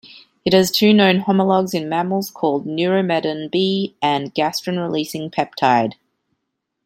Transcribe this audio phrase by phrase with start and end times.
[0.45, 5.93] It has two known homologs in mammals called neuromedin B and gastrin-releasing peptide.